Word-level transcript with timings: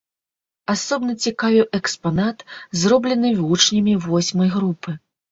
Асобна 0.73 1.13
цікавіў 1.25 1.67
экспанат, 1.79 2.37
зроблены 2.83 3.29
вучнямі 3.41 3.93
восьмай 4.07 4.49
групы. 4.55 4.95